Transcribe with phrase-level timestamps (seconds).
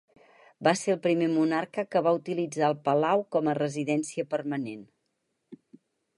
[0.67, 4.83] Va ser el primer monarca que va utilitzar el palau com a residència permanent.